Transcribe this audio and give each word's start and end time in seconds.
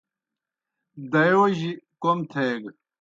دایئوجیْ 1.11 1.71
کوْم 2.01 2.19
تھیگہ۔ 2.31 2.69